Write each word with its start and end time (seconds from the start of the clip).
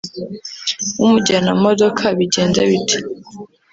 umujyana 1.03 1.49
mu 1.55 1.61
modoka 1.67 2.03
bigenda 2.17 2.59
bite 2.69 2.97